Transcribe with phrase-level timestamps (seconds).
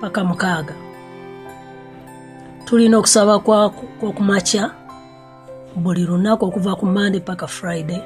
[0.00, 0.74] paka mukaaga.
[2.64, 3.38] Tulina okusaba
[3.98, 4.70] kwokumakya
[5.76, 8.02] buli lunaku okuva ku mande paka friday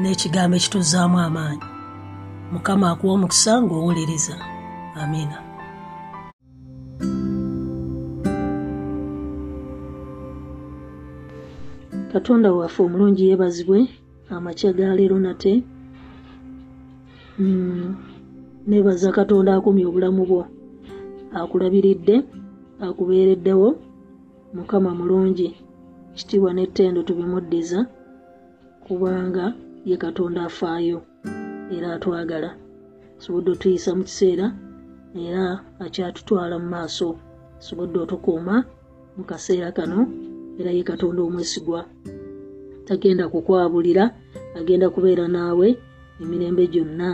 [0.00, 1.66] n'ekigambo ekituzaamu amaanyi.
[2.52, 4.36] Mukama akuwa omukisa ng'owuliriza.
[5.00, 5.38] Amiina
[12.12, 13.78] katonda waffe omulungi yeebazibwe
[14.30, 15.62] amakya ga leero nate
[17.38, 18.11] mm,
[18.66, 20.42] neebaza katonda akumya obulamu bwo.
[21.38, 22.16] Akulabiridde
[22.86, 23.68] akubeereddewo
[24.54, 25.48] mukama mulungi.
[26.16, 27.78] Kitiibwa n'ettendo tubimuddiza
[28.84, 29.44] kubanga
[29.88, 30.98] ye katonda afaayo
[31.74, 32.50] era atwagala.
[33.22, 34.46] Sobodde otuyisa mu kiseera
[35.24, 35.42] era
[35.84, 37.08] akyatutwala mu maaso.
[37.58, 38.54] Sobodde otukuuma
[39.16, 39.98] mu kaseera kano
[40.60, 41.80] era ye katonda omwesigwa.
[42.84, 44.04] Tagenda kukwabulira
[44.58, 45.68] agenda kubeera naawe
[46.22, 47.08] emirembe gyonna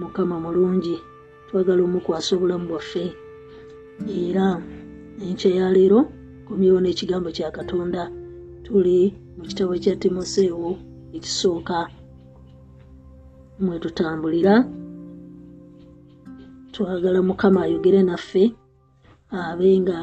[0.00, 0.96] mukama mulungi
[1.48, 3.04] twagala omukwasa obulamu bwaffe.
[4.08, 4.46] Era
[5.24, 6.00] enkya ya leero
[6.46, 8.02] komyewo n'ekigambo kya katonda
[8.64, 8.98] tuli
[9.36, 10.70] mu kitabo kya timoseewo
[11.16, 11.78] ekisooka.
[13.60, 14.54] Mwe tutambulira
[16.72, 18.44] twagala mukama ayogere naffe
[19.34, 19.98] abe nga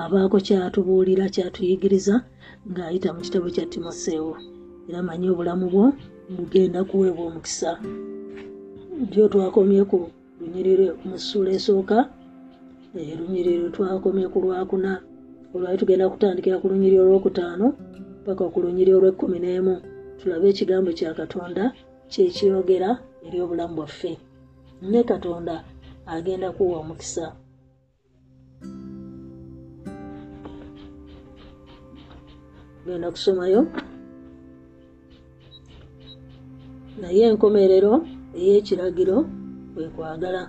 [0.00, 2.14] abaako kyatubuulira kyatuyigiriza
[2.70, 4.34] ng'ayita mu kitabo kya timoseewo.
[4.88, 5.84] Era manye obulamu bwo
[6.34, 7.70] bugenda kuweebwa omukisa
[9.08, 9.98] jo twakomye ku
[10.40, 11.98] lunyiriro mu ssuula esooka
[13.18, 14.92] lunyiriro twakomye ku lwakuna
[15.54, 17.66] olwali tugenda kutandikira ku lunyiriro olwokutaano
[18.26, 19.74] paka ku lunyiriro olw'ekkumi n'emu.
[20.18, 21.64] Tulabe ekigambo kya katonda
[22.12, 22.90] kyekiyogera
[23.26, 24.12] eri obulamu bwaffe.
[24.90, 25.54] Ne katonda
[26.14, 27.26] agenda kuwa omukisa.
[32.86, 33.60] Genda kusomayo.
[37.00, 37.92] Naye enkomerero
[38.38, 39.16] ey'ekiragiro
[39.72, 40.42] kwe kwagala.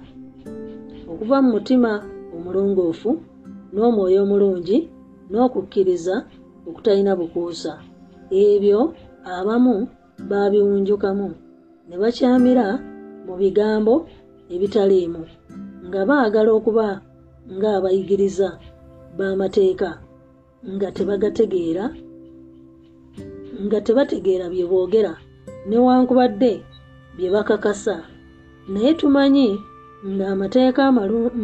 [1.11, 1.91] Okuva mu mutima
[2.35, 3.11] omulongoofu
[3.73, 4.77] n'omwoyo omulungi
[5.29, 6.15] n'okukkiriza
[6.67, 7.73] okutalina bukuusa.
[8.31, 8.79] Ebyo
[9.35, 9.75] abamu
[10.29, 11.27] baabiwunjukamu
[11.87, 12.65] ne bakyamira
[13.25, 13.93] mu bigambo
[14.53, 15.23] ebitaliimu
[15.87, 16.87] nga baagala okuba
[17.55, 18.49] ng'abayigiriza
[19.17, 19.89] b'amateeka
[20.73, 21.85] nga tebagategeera
[23.65, 25.13] nga tebategeera bye boogera.
[25.67, 26.51] Newankubadde
[27.15, 27.95] bye bakakasa.
[28.71, 29.59] Naye tumanyi
[30.05, 30.91] ng'amateeka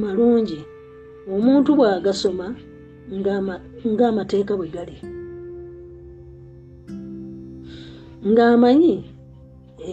[0.01, 0.59] malungi.
[1.33, 2.47] Omuntu bw'agasoma
[3.87, 4.97] ng'amateeka bwe gali.
[8.27, 8.95] Ng'amanyi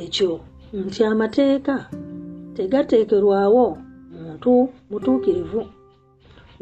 [0.01, 0.41] ekyo
[0.73, 1.75] nti amateeka
[2.57, 3.67] tegateekerwawo
[4.15, 4.53] muntu
[4.91, 5.63] mutuukirivu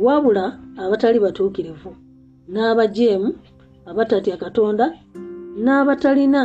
[0.04, 0.44] wabula
[0.82, 1.90] abatali batuukirivu
[2.52, 3.28] n'abajeemu
[3.90, 4.86] abatatya katonda
[5.64, 6.42] n'abatalina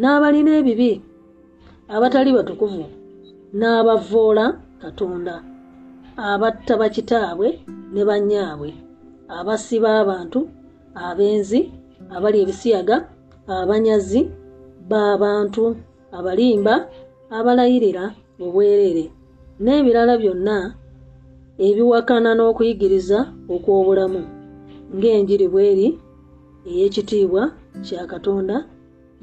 [0.00, 0.92] n'abalina ebibi
[1.94, 2.84] abatali batukuvu
[3.58, 4.44] n'abavvoola
[4.82, 5.34] katonda
[6.30, 7.48] abatta bakitaabwe
[7.92, 8.70] ne bannyaabwe
[9.38, 10.40] abasiba abantu
[11.06, 11.60] abenzi
[12.14, 12.96] abali ebisiyaga
[13.58, 14.20] abanyazi
[14.90, 15.64] b'abantu
[16.18, 16.74] abalimba
[17.36, 18.04] abalayirira
[18.44, 19.04] obwereere
[19.62, 20.56] n'ebirala byonna
[21.66, 23.18] ebiwakana n'okuyigiriza
[23.54, 24.22] okw'obulamu
[24.96, 25.88] ng'enjiri bw'eri
[26.70, 27.42] ey'ekitiibwa
[27.84, 28.56] kya katonda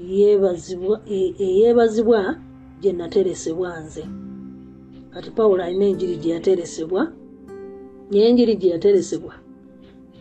[0.02, 2.20] eyeebazibwa
[2.82, 4.04] gye nateresebwa nze.
[5.14, 7.02] Kati pawulo alina enjiri gye yateresebwa
[8.12, 9.34] naye enjiri gye yateresebwa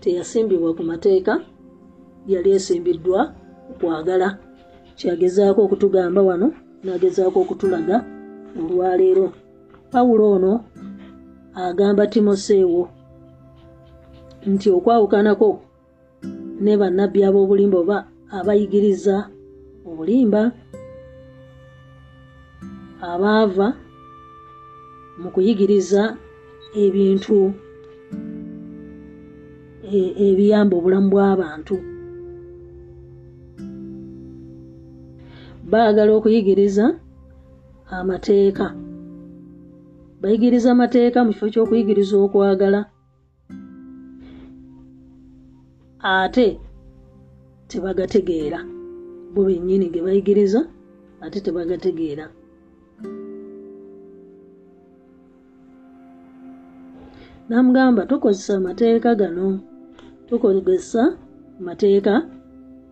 [0.00, 1.32] teyasimbibwa ku mateeka
[2.28, 3.20] yali esimbiddwa
[3.70, 4.28] okwagala
[4.98, 6.48] kyagezaako okutugamba wano
[6.84, 7.96] n'agezaako okutulaga
[8.58, 9.26] olwaleero
[9.92, 10.52] pawulo ono
[11.64, 12.82] agamba timoseewo
[14.46, 15.48] nti okwawukanako
[16.64, 17.98] ne bannabbi ab'obulimba oba
[18.36, 19.16] abayigiriza
[19.88, 20.42] obulimba
[23.10, 23.68] abaava
[25.20, 26.02] mu kuyigiriza
[26.84, 27.38] ebintu
[29.98, 31.76] e- ebiyamba obulamu bw'abantu
[35.70, 36.84] baagala okuyigiriza
[37.98, 38.66] amateeka.
[40.20, 42.80] Bayigiriza amateeka mu kifo ky'okuyigiriza okwagala.
[46.14, 46.46] Ate
[47.68, 48.60] tebagategeera.
[49.32, 50.60] Bo bennyini ge bayigiriza
[51.24, 52.26] ate tebagategeera
[57.48, 59.60] namugamba tokozesa amateeka gano.
[60.28, 61.02] Tukozesa
[61.60, 62.14] mateeka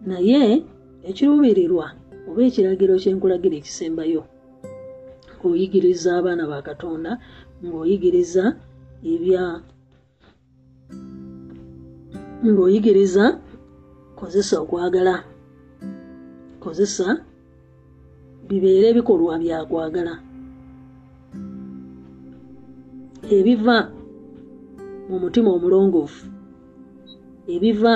[0.06, 0.62] naye
[1.08, 1.86] ekiruubirirwa
[2.28, 4.22] oba ekiragiro kyenkulagira ekisembayo.
[5.42, 7.18] Ng'oyigiriza abaana ba katonda
[7.64, 8.44] ng'oyigiriza
[9.12, 9.44] ebya
[12.46, 13.24] ng'oyigiriza
[14.18, 15.14] kozesa okwagala
[16.62, 17.06] kozesa
[18.48, 20.14] bibeere ebikolwa byakwagala
[23.36, 23.76] ebiva
[25.08, 26.24] mu mutima omulongoofu
[27.54, 27.94] ebiva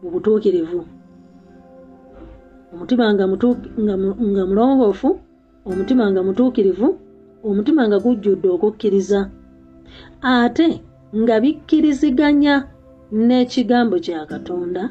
[0.00, 0.80] mu butuukirivu.
[2.72, 3.24] Omutima nga
[4.50, 5.10] mulongoofu
[5.68, 6.88] omutima nga mutuukirivu
[7.48, 9.20] omutima nga gujjudde okukkiriza.
[10.22, 10.68] Ate
[11.20, 12.54] nga bikkiriziganya
[13.26, 14.82] n'ekigambo kya katonda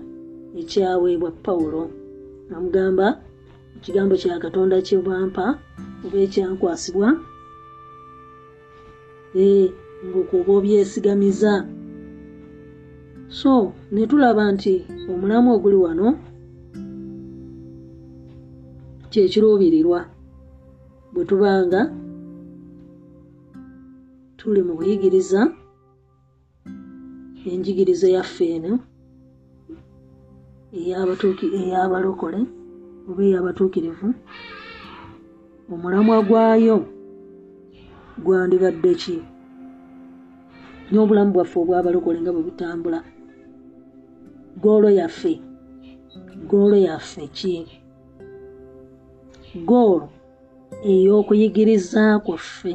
[0.60, 1.84] ekyaweebwa pawulo.
[2.50, 3.08] Namugamba
[3.78, 5.46] ekigambo kya katonda kyebwampa
[6.06, 7.10] oba ekyankwasibwa
[10.04, 11.54] ee ngaokuba obyesigamiza
[13.40, 14.74] so ne tulaba nti
[15.12, 16.08] omulamu oguli wano
[19.12, 20.00] kyekiruubirirwa
[21.14, 21.82] bwe tubanga
[24.38, 25.42] tuli mu buyigiriza
[27.52, 28.74] enjigiriza yaffe eno
[30.78, 32.42] ey'abalokole
[33.10, 34.08] oba ey'abatuukirivu
[35.74, 36.78] omulamwa gwayo
[38.24, 39.16] gwandibadde ki
[40.92, 43.00] n'obulamu bwaffe obw'abalokole nga bwe butambula.
[44.62, 45.34] Goolo yaffe
[46.50, 47.54] goolo yaffe ki?
[49.69, 50.07] Goolo
[50.92, 52.74] ey'okuyigiriza kwaffe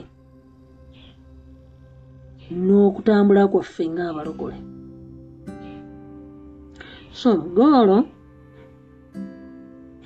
[2.65, 4.59] n'okutambula kwaffe ng'abalokole.
[7.21, 7.99] So goolo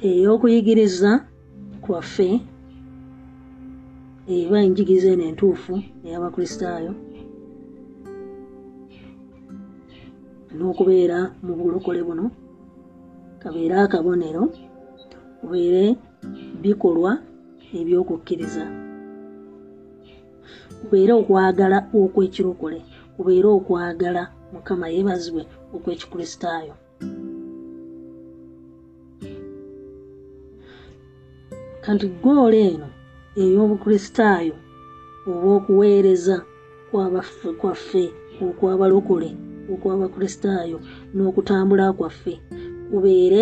[0.08, 1.10] ey'okuyigiriza
[1.84, 2.28] kwaffe
[4.36, 5.74] eba enjigiriza eno entuufu
[6.06, 6.92] ey'abakristaayo
[10.54, 12.24] n'okubeera mu bulokole buno
[13.42, 14.42] kabeere akabonero
[15.40, 15.84] kubeere
[16.62, 17.12] bikolwa
[17.78, 18.64] eby'okukkiriza.
[20.80, 22.78] Kubeere okwagala okw'ekirokole
[23.16, 24.22] kubeere okwagala
[24.52, 25.42] mukama yeebazibwe
[25.74, 26.74] okw'ekikristaayo
[31.84, 32.88] kanti goola eno
[33.42, 34.56] ey'obukristaayo
[35.30, 36.36] oba okuweereza
[37.60, 38.04] kwaffe
[38.46, 39.30] okwabalokole
[39.72, 40.78] okw'abakristaayo
[41.14, 42.34] n'okutambula kwaffe.
[42.90, 43.40] Kubeere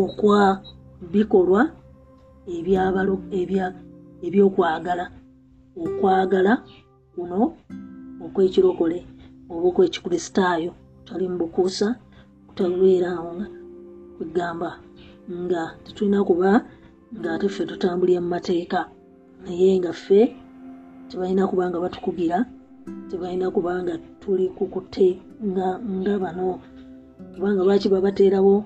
[0.00, 0.40] okwa
[1.12, 1.62] bikolwa
[4.26, 5.04] ebyokwagala.
[5.82, 6.52] Okwagala
[7.14, 7.40] kuno
[8.24, 8.98] okw'ekirokole
[9.50, 10.72] oba okw'ekikristaayo
[11.06, 11.88] tali mu bukuusa
[12.48, 13.46] kutabeera awo nga
[14.16, 14.70] kwegamba
[15.42, 16.50] nga tetulina kuba
[17.18, 18.80] ng'ate ffe tutambulira mu mateeka.
[19.44, 20.20] Naye nga ffe
[21.08, 22.38] tebalina kuba nga batukugira
[23.10, 25.08] tebalina kuba nga tuli kukutte
[25.48, 26.60] nga bano.
[27.34, 28.64] Kubanga lwaki babateerawo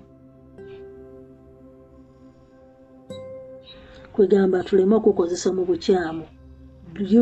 [4.13, 6.25] kwegamba tuleme okukozesa mu bukyamu.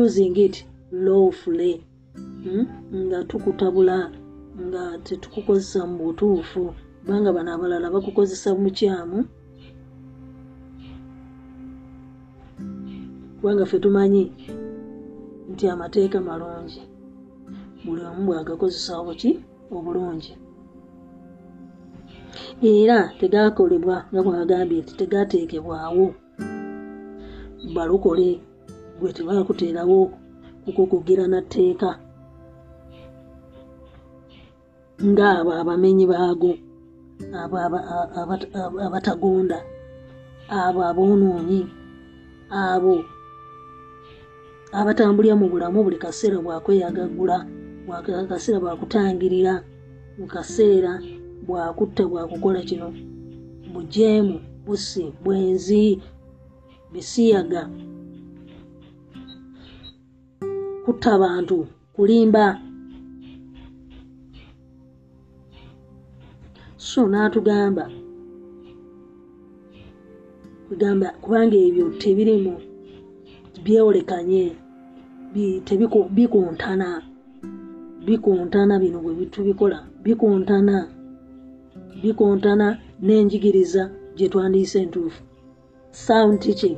[0.01, 1.73] Using it lawfully.
[2.43, 2.65] Hmm?
[3.05, 3.97] nga tukutabula
[4.65, 6.63] nga tetukukozesa mu butuufu.
[7.01, 9.19] Kubanga bano abalala bakukozesa mu kyamu
[13.41, 14.23] kubanga ffe tumanyi
[15.51, 16.90] nti amateeka malungi
[17.85, 19.29] buli omu bwagakozesa buki
[19.75, 20.33] obulungi.
[22.61, 26.05] Era tegakolebwa nga bwagambye nti tegateekebwawo
[27.75, 28.29] balokole
[28.99, 29.99] gwe tebakuteerawo
[30.63, 31.89] kukukugira na tteeka
[35.11, 36.51] ng'abo abamenyi baago
[38.85, 39.57] abatagonda
[40.59, 41.61] abo aboonoonyi
[42.61, 42.93] abo
[44.79, 47.60] abatambulira mu bulamu buli kaseera bwakweyagaggula bwaka-
[48.29, 49.53] kaseera bwakutangirira
[50.17, 51.01] mu kaseera
[51.47, 52.87] bwakutta bwakukola kino.
[53.73, 55.99] Bujeemu busi bwenzi
[56.93, 57.69] bisiyaga.
[60.85, 62.59] Kutta bantu kulimba.
[66.77, 67.85] So n'atugamba
[70.67, 72.53] kugamba kubanga ebyo tebirimu
[73.63, 74.43] byewolekanye
[75.33, 75.61] bi-
[78.05, 80.75] bikuntana bino bwe bitubikola bikuntana
[82.01, 82.67] bikuntana
[83.05, 83.83] n'enjigiriza
[84.15, 85.21] gye twandiise entuufu.
[85.91, 86.77] Sound teaching.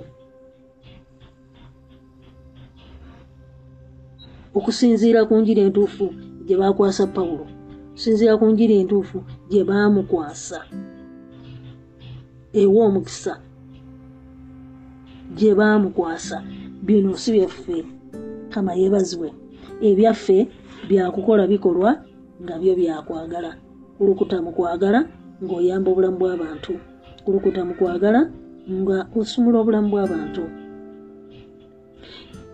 [4.58, 6.06] Okusinziira ku njiri entuufu
[6.46, 7.46] gye baakwasa pawulo.
[7.92, 9.18] Okusinziira ku njiri entuufu
[9.50, 10.60] gye baamukwasa.
[12.54, 13.34] Ewa omukisa
[15.38, 16.38] gye baamukwasa.
[16.86, 17.78] Bino si byaffe.
[18.50, 19.30] Kama yeebazibwe.
[19.82, 20.38] Ebyaffe
[20.90, 21.92] byakukola bikolwa
[22.44, 23.52] nga byo byakwagala.
[23.98, 25.00] Kulukuta mu kwagala
[25.44, 26.74] ng'oyamba obulamu bw'abantu
[27.24, 28.22] kulukuta mu kwagala
[28.82, 30.44] nga osumula obulamu bw'abantu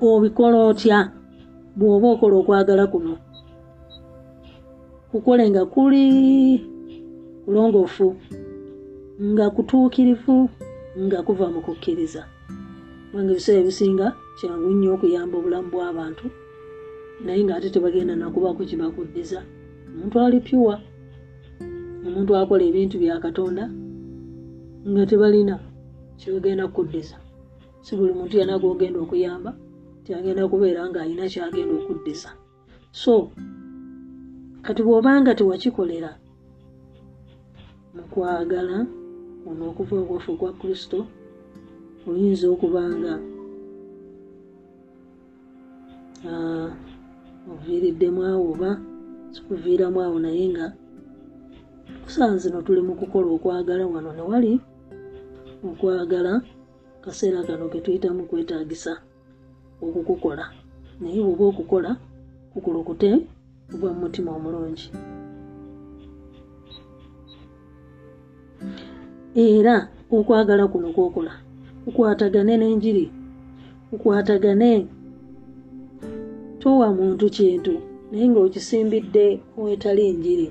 [0.01, 0.99] obikola otya?
[1.77, 3.13] Bw'oba okola okwagala kuno
[5.11, 6.05] kukole nga kuli
[7.45, 8.07] kulongoofu
[9.31, 10.37] nga kutuukirivu
[11.05, 12.21] nga kuva mu kukkiriza.
[13.09, 14.07] Kubanga ebiseera ebisinga
[14.37, 16.25] kyangu nnyo okuyamba obulamu bw'abantu
[17.25, 19.39] naye ng'ate tebagenda nakubaako kibakuddiza
[19.91, 20.75] omuntu ali pyuwa
[22.07, 23.63] omuntu akola ebintu bya katonda
[24.89, 25.55] nga tebalina
[26.19, 27.17] kyebagenda kukuddiza
[27.85, 29.51] si buli muntu yena gwogenda okuyamba
[30.03, 32.29] tyagenda kubeera ng'alina kyagenda okuddiza
[33.01, 33.13] so
[34.65, 36.11] kati bw'obanga tewakikolera
[37.95, 38.77] mu kwagala
[39.41, 40.99] kuno okuva obwafu kwa kristo
[42.09, 43.13] oyinza okuba nga
[47.51, 48.71] oviiriddemu awo oba
[49.33, 50.65] sikuviiramu awo naye nga
[52.03, 54.09] kusaawa zino tuli mu kukola okwagala wano.
[54.13, 54.51] Ne wali
[55.63, 56.41] okwagala
[57.03, 58.93] kaseera kano ke tuyitamu kwetaagisa
[59.81, 60.45] okukukola.
[61.01, 61.91] Naye bw'oba okukola
[62.53, 63.09] kukulukute
[63.69, 64.87] kuva mu mutima omulungi.
[69.35, 69.75] Era
[70.11, 71.33] okwagala kuno kwokola.
[71.83, 73.05] Kukwatagane n'enjiri.
[73.89, 74.87] Kukwatagane
[76.61, 77.73] towa muntu kintu
[78.11, 79.25] naye ng'okisimbidde
[79.57, 80.47] wetali njiri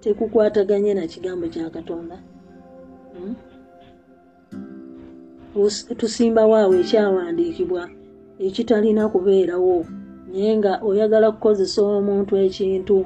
[0.00, 2.16] tekukwataganye na kigambo kya katonda
[3.16, 3.34] Hmm?
[5.96, 7.82] Tusimbawo awo ekyawandiikibwa
[8.46, 9.76] ekitalina kubeerawo
[10.28, 12.98] naye nga oyagala kukozesa omuntu ekintu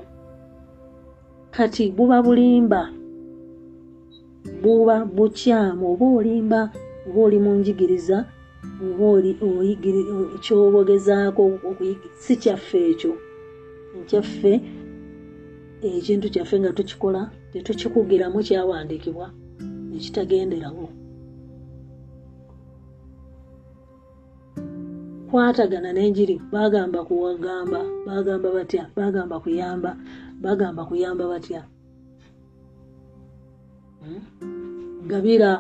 [1.55, 2.83] kati buba bulimba
[4.63, 6.61] buba bukyamu oba olimba
[7.07, 8.19] oba oli mu njigiriza
[8.85, 13.13] oba oli oyigiri- o- kyobogezaako okuyigi- si kyaffe ekyo.
[14.01, 14.53] Ekyaffe
[15.83, 19.27] ekintu kyaffe nga tukikola tetukikugiramu kyawandiikibwa
[19.97, 20.87] ekitagenderawo
[25.31, 29.91] kwatagana n'enjiri bagamba kuwagamba bagamba batya bagamba kuyamba
[30.45, 31.61] bagamba kuyamba batya.
[34.03, 34.21] Hmm?
[35.11, 35.51] gabira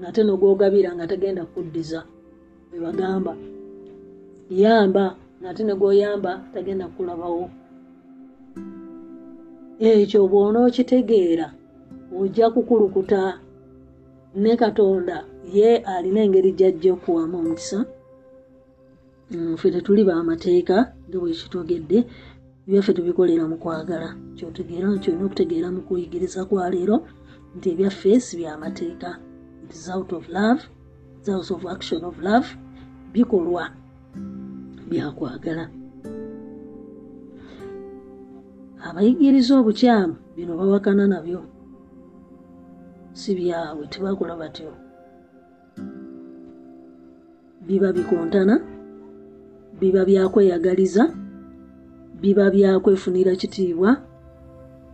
[0.00, 1.42] ngate nogwogabira nga tagenda
[2.68, 3.36] kuddiza bebagamba
[4.50, 7.50] yamba ngate negwoyamba tagenda kulabawo
[9.90, 11.48] ekyo bw'onookitegeera
[12.18, 13.20] ojja kukulukuta
[14.42, 15.16] ne katonda
[15.56, 17.78] ye alina engeri gyajja okuwamu omukisa.
[19.30, 21.98] Mm, ffe tetuli bamateeka nga bwekitogedde
[22.66, 24.08] ebyaffe tubikolera mu kwagala.
[24.36, 26.96] Kyotegeera kyolina okutegeera mu kuyigiriza kwa leero
[27.56, 29.10] nti ebyaffe si byamateeka
[29.64, 30.62] it is out of love
[31.28, 32.46] out of action of love
[33.12, 33.70] bikolwa
[34.88, 35.68] byakwagala
[38.86, 41.40] abayigiriza obukyamu bino bawakana nabyo.
[43.12, 44.70] Si byabwe tebakola batyo.
[47.66, 48.54] Biba bikontana
[49.80, 51.04] biba byakweyagaliza
[52.22, 53.90] biba byakwefunira kitiibwa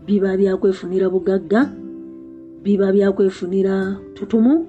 [0.07, 1.61] biba byakwefunira bugagga
[2.65, 3.75] biba byakwefunira
[4.17, 4.67] tutumu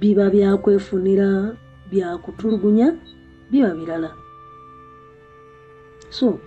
[0.00, 1.28] biba byakwefunira
[1.90, 2.88] byakutulugunya
[3.50, 4.10] biba birala.
[6.10, 6.38] So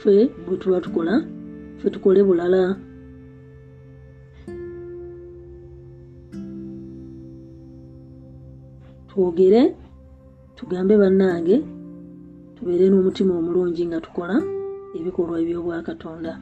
[0.00, 1.14] ffe bwe tuba tukola
[1.78, 2.62] ffe tukole bulala.
[9.08, 9.74] Twogere
[10.56, 11.56] tugambe bannange
[12.56, 14.36] tubeere n'omutima omulungi nga tukola
[14.96, 16.32] ebikolwa ebyobwakatonda.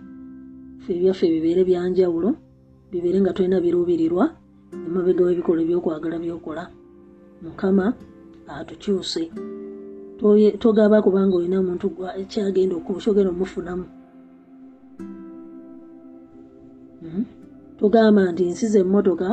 [0.80, 2.28] Ffe ebyaffe bibeere byanjawulo
[2.90, 4.24] bibeere nga tulina biruubirirwa
[4.72, 6.64] emabega w'ebikolwa ebyokwagala byokola.
[7.42, 7.86] Mukama
[8.48, 9.22] atukyuse.
[10.62, 13.84] Togaba kubanga olina omuntu gwa- kyagenda kyogenda omufunamu.
[17.02, 17.22] Mhm.
[17.78, 19.28] togamba nti nsiza emmotoka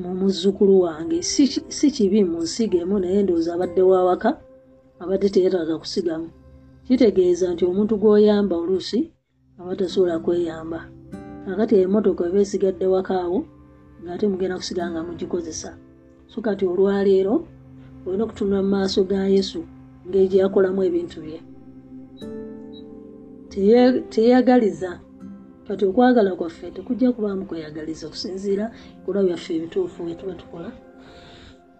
[0.00, 1.18] mu muzzukulu wange.
[1.22, 4.30] Si ki- si kibi munsigemu naye ndowooza abadde wawaka
[5.02, 6.28] abadde teyetaaga kusigamu.
[6.88, 9.00] Kitegeeza nti omuntu gw'oyamba oluusi
[9.60, 10.80] aba tasobola kweyamba.
[11.44, 13.44] Kakati emmotoka eba esigadde waka awo
[14.02, 15.70] ng'ate mugenda kusiga nga mugikozesa.
[16.26, 17.34] So kati olwaleero
[18.06, 19.60] olina okutunula mu maaso ga yesu
[20.06, 21.40] ngeri gyeyakolamu ebintu bye.
[24.12, 24.90] Teyeyagaliza.
[25.66, 28.64] Kati okwagala kwaffe tekujja kubaamu kweyagaliza okusinziira
[28.98, 30.70] bikolwa byaffe ebituufu byetuba tukola.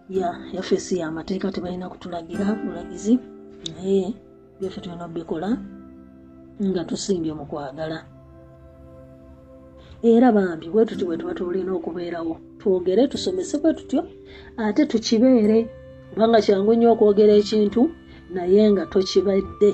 [0.09, 3.19] Ya yaffe si yamateeka tebalina kutulagira bulagizi
[3.75, 4.13] naye
[4.59, 5.49] byaffe tulina obikola
[6.63, 8.12] nga tusimbye mu kwagala
[10.03, 12.35] era bambi bwe tuti bwe tuba tulina okubeerawo.
[12.59, 14.01] Twogere tusomese bwe tutyo
[14.57, 15.69] ate tukibeere.
[16.11, 17.81] Kubanga kyangu nnyo okwogera ekintu
[18.33, 19.71] naye nga tokibadde.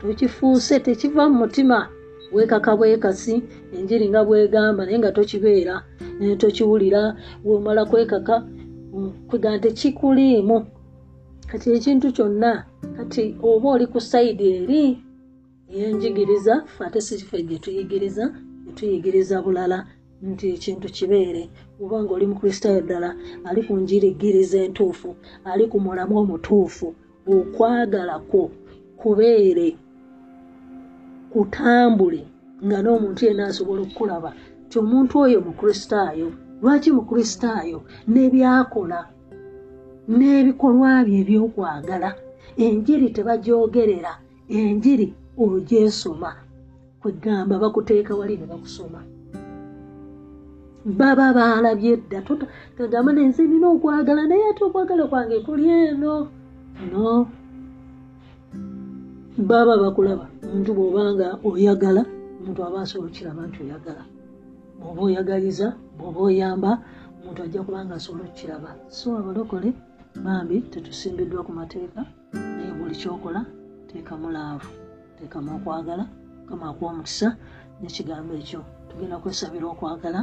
[0.00, 1.88] Tokifuuse tekiva mu mutima.
[2.32, 3.42] Weekaka bwekasi
[3.76, 5.84] enjiri nga bwegamba naye nga tokibeera.
[6.40, 8.34] Tokiwulira womala kwekaka
[9.28, 10.58] kwega nti kikuliimu.
[11.50, 12.64] Kati ekintu kyonna
[12.96, 14.82] kati oba oli ku sayidi eri
[15.68, 18.24] yenjigiriza fe ate sife gye tuyigiriza
[18.70, 19.78] netuyigiriza bulala
[20.30, 21.42] nti ekintu kibeere.
[21.82, 23.10] Oba nga oli mukristaayo ddala
[23.48, 25.10] ali ku njirigiriza entuufu
[25.50, 26.88] ali ku mulamu omutuufu
[27.34, 28.44] okwagala kwo
[29.00, 29.68] kubeere
[31.32, 32.22] kutambule
[32.64, 34.30] nga n'omuntu yenna asobola okukulaba
[34.68, 36.28] ti omuntu oyo mukristaayo
[36.62, 37.78] lwaki mukristaayo
[38.12, 39.00] n'ebyakola
[40.16, 42.10] n'ebikolwa bye ebyokwagala?
[42.64, 44.12] Enjiri tebagyogerera
[44.58, 45.06] enjiri
[45.44, 46.30] ogyesoma
[47.00, 49.00] kwegamba bakuteeka wali ne bakusoma.
[50.84, 52.20] Baba baalabye dda
[52.76, 56.28] kagamba nenze nina okwagala naye ate okwagala kwange kuli eno.
[56.90, 57.28] No.
[59.48, 62.02] Baba bakulaba omuntu bw'obanga oyagala
[62.40, 64.02] omuntu aba asobola okukiraba nti oyagala.
[64.78, 66.70] Bw'oba oyagaliza bw'oba oyamba
[67.20, 69.70] omuntu ajja kubanga asobola okukiraba so abalokole
[70.24, 72.00] bambi tetusimbiddwa ku mateeka
[72.56, 73.40] naye buli kyokola
[73.88, 74.70] teekamu laavu
[75.16, 76.04] teekamu okwagala
[76.50, 77.28] kama akuwa omukisa
[77.80, 80.20] nekigambo ekyo tugenda kwesabira okwagala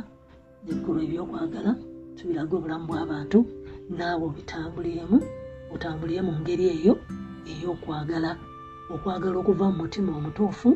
[0.69, 1.71] ebikolwa ebyokwagala
[2.17, 3.39] tubirage obulamu bw'abantu
[3.97, 5.17] naawe obitambuliremu
[5.73, 6.93] otambulire mu ngeri eyo
[7.51, 8.31] ey'okwagala.
[8.93, 10.69] Okwagala okuva mu mutima omutuufu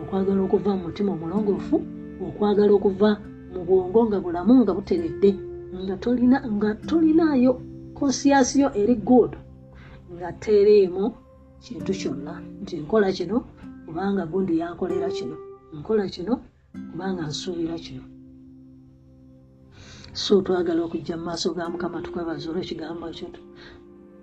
[0.00, 1.76] okwagala okuva mu mutima omulongoofu
[2.26, 3.10] okwagala okuva
[3.52, 5.30] mu bwongo nga bulamu nga buteredde
[5.84, 7.52] nga tolina nga tolinaayo
[7.98, 9.32] konsiyasiyo eri good
[10.14, 11.04] nga teriimu
[11.64, 12.34] kintu kyonna.
[12.62, 13.36] Nti nkola kino
[13.94, 15.36] kubanga gundi yankolera kino.
[15.72, 16.40] Nkola kino
[16.90, 18.02] kubanga nsuubira kino.
[20.12, 23.28] So twagala okujja mu maaso ga mukama tukwebaza olwekigambo ekyo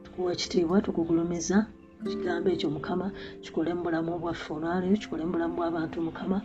[0.03, 1.57] tukuwa ekitiibwa tukugulumiza
[2.03, 3.07] kigambo ekyo mukama
[3.43, 6.37] kikole mu bulamu bwaffe olwaleero kikole mu bulamu bw'abantu mukama.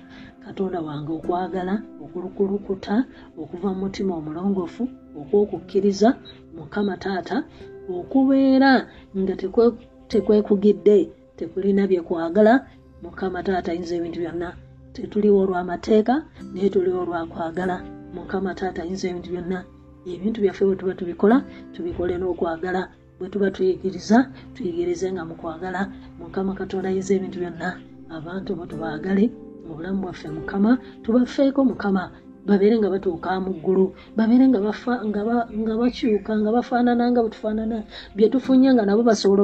[0.45, 2.95] Katonda wange okwagala okulukulukuta
[3.41, 4.85] okuva mu mutima omulongoofu
[5.19, 6.09] okwokukkiriza
[6.57, 7.37] mukama taata
[7.91, 8.71] okubeera
[9.19, 9.35] nga
[10.11, 10.97] tekwekugidde
[11.37, 12.55] tekulina byekwagala
[13.07, 14.49] mukama taata ayinza ebintu byonna.
[14.95, 16.15] Tetuliwo olw'amateeka
[16.53, 17.77] naye tuliwo olwakwagala
[18.17, 19.59] mukama taata ayinza ebintu byonna.
[20.13, 21.37] Ebintu byaffe bwe tuba tubikola
[21.75, 22.83] tubikole n'okwagala.
[23.19, 24.19] Bwe tuba tuyigiriza
[24.55, 25.81] tuyigirize nga mukwagala
[26.19, 27.69] mukama katonda ayinza ebintu byonna.
[28.17, 29.25] Abantu bo tubaagale
[29.67, 30.71] mu bulamu bwaffe mukama
[31.03, 32.05] tubafeeko mukama.
[32.47, 34.61] Babeere nga batuuka mu ggulu babeere nga
[35.81, 37.79] bakyuka nga bafaanana nga bwetufaanana
[38.17, 39.43] byetufunye nga nabo basobola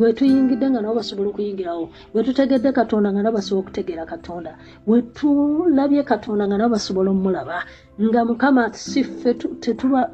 [0.00, 4.52] obbifuna bwetuyingidde nga nabo basobola okuyingirawo bwetutegedde katonda nga nabo basobola okutegeera katonda
[4.86, 7.58] bwetulabye katonda nga nabo basobola omulaba
[8.00, 9.30] nga mukama siffe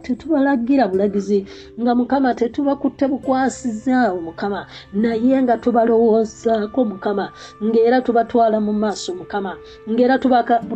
[0.05, 1.47] tetubalagira bulagizi
[1.81, 7.27] nga mukama tetubakutte bukwasizaawo mukama naye nga tubalowoozaako mukama
[7.63, 9.53] ngaera tubatwala mu maaso mukama
[9.91, 10.19] ngaera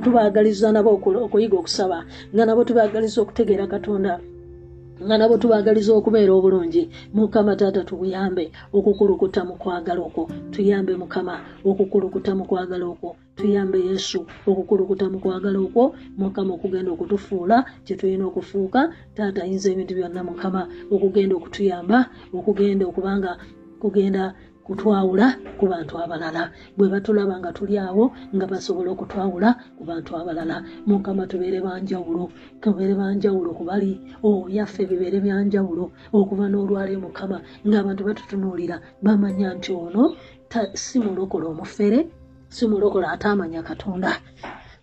[0.05, 0.91] tubaagaliza nabo
[1.27, 1.99] okuyiga okusaba
[2.33, 4.13] nga nabo tubaagaliza okutegeera katonda
[5.05, 6.83] nga nabo tubaagaliza okubeera obulungi.
[7.15, 8.45] Mukama taata tubuyambe
[8.77, 10.23] okukulukuta mu kwagala okwo.
[10.53, 11.35] Tuyambe mukama
[11.65, 13.17] okukulukuta mu kwagala okwo.
[13.37, 15.85] Tuyambe yesu okukulukuta mu kwagala okwo.
[16.21, 18.81] Mukama okugenda okutufuula kyetulina okufuuka.
[19.17, 20.61] Taata ayinza ebintu byonna mukama
[20.95, 21.99] okugenda okutuyamba
[22.39, 23.33] okugenda okubanga
[23.81, 24.35] kugenda
[24.71, 25.27] kutwawula
[25.59, 26.43] ku bantu abalala.
[26.79, 30.63] Bwe batulaba nga tuli awo nga basobola okutwawula ku bantu abalala.
[30.87, 32.31] Mukama tubeere banjawulo
[32.63, 40.15] tubeere banjawulo kubali oyaffe bibeere byanjawulo okuva n'olwali mukama ng'abantu batutunuulira bamanya nti ono
[40.75, 42.07] si mulokole omufere
[42.55, 44.23] si mulokole ataamanya katonda.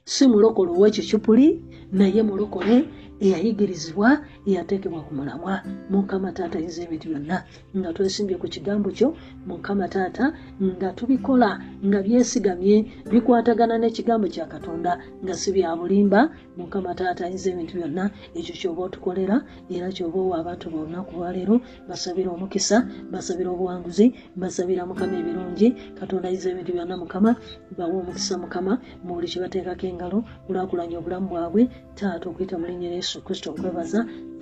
[0.04, 1.48] Si mulokole ow'ekicupuli
[1.92, 2.76] naye mulokole
[3.20, 4.10] eyayigirizibwa
[4.48, 5.62] eyateekebwa ku mulamwa.
[5.90, 7.38] Mukama taata ayinza ebintu byonna
[7.78, 9.10] nga twesimbye ku kigambo kyo
[9.50, 10.26] mukama taata
[10.62, 11.50] nga tubikola
[11.88, 12.76] nga byesigamye
[13.12, 14.92] bikwatagana n'ekigambo kya katonda
[15.24, 16.30] nga si bya bulimba.
[16.58, 18.04] Mukama taata ayinza ebintu byonna
[18.38, 19.38] ekyo kyoba otukolera
[19.70, 21.56] era kyoba owa abantu bolunaku lwaleero
[21.90, 22.78] basabira omukisa
[23.12, 25.68] basabira obuwanguzi basabira mukama ebirungi.
[26.00, 27.32] Katonda ayinza ebintu byonna mukama
[27.78, 31.62] bawa omukisa mukama mu buli kye bateekako engalo kulaakulanya obulamu bwabwe
[31.98, 34.00] taata okuyita mu linnya yesu kristo nkwebaza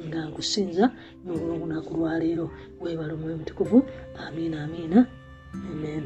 [0.08, 0.86] nga nkusinza
[1.24, 2.46] n'olwolunaku lwaleero.
[2.82, 3.78] Webala omwoyo mutukuvu.
[4.26, 5.00] Amiina amiina.
[5.72, 6.04] Amen